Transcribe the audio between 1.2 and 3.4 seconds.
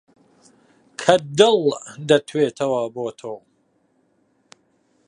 دڵ دەتوێتەوە بۆ تۆ